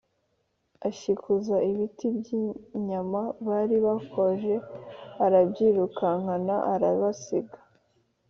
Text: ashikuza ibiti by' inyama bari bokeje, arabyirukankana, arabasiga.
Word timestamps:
ashikuza 0.89 1.55
ibiti 1.69 2.05
by' 2.17 2.33
inyama 2.77 3.21
bari 3.47 3.77
bokeje, 3.83 4.55
arabyirukankana, 5.25 6.55
arabasiga. 6.73 7.57